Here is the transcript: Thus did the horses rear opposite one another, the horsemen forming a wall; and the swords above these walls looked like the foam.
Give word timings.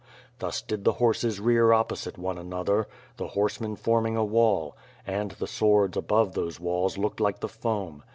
Thus 0.39 0.63
did 0.63 0.83
the 0.83 0.93
horses 0.93 1.39
rear 1.39 1.71
opposite 1.71 2.17
one 2.17 2.39
another, 2.39 2.87
the 3.17 3.27
horsemen 3.27 3.75
forming 3.75 4.17
a 4.17 4.25
wall; 4.25 4.75
and 5.05 5.29
the 5.33 5.45
swords 5.45 5.95
above 5.95 6.33
these 6.33 6.59
walls 6.59 6.97
looked 6.97 7.19
like 7.19 7.39
the 7.39 7.47
foam. 7.47 8.03